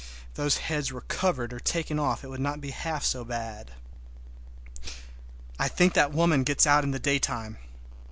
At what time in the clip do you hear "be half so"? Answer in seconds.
2.59-3.23